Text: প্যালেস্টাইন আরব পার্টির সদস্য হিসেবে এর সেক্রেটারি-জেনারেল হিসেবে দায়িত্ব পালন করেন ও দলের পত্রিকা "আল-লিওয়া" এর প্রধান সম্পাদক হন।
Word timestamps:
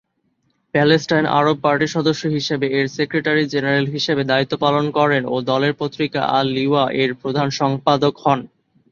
প্যালেস্টাইন 0.73 1.25
আরব 1.31 1.57
পার্টির 1.61 1.93
সদস্য 1.95 2.23
হিসেবে 2.29 2.65
এর 2.71 2.87
সেক্রেটারি-জেনারেল 2.97 3.85
হিসেবে 3.87 4.23
দায়িত্ব 4.23 4.53
পালন 4.57 4.85
করেন 4.97 5.23
ও 5.25 5.45
দলের 5.49 5.73
পত্রিকা 5.81 6.21
"আল-লিওয়া" 6.37 6.83
এর 7.01 7.11
প্রধান 7.21 7.47
সম্পাদক 7.59 8.13
হন। 8.23 8.39